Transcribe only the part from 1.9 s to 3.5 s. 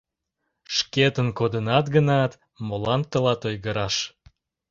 гынат, молан тылат